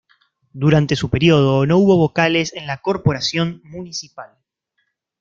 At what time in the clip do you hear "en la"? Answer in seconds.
2.53-2.81